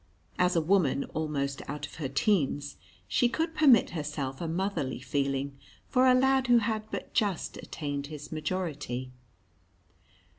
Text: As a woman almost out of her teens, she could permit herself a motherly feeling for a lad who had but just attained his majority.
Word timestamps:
As 0.39 0.55
a 0.55 0.61
woman 0.61 1.03
almost 1.13 1.61
out 1.69 1.85
of 1.85 1.97
her 1.97 2.07
teens, 2.09 2.75
she 3.07 3.29
could 3.29 3.53
permit 3.53 3.91
herself 3.91 4.41
a 4.41 4.47
motherly 4.47 4.99
feeling 4.99 5.59
for 5.89 6.07
a 6.07 6.15
lad 6.15 6.47
who 6.47 6.57
had 6.57 6.89
but 6.89 7.13
just 7.13 7.57
attained 7.57 8.07
his 8.07 8.31
majority. 8.31 9.11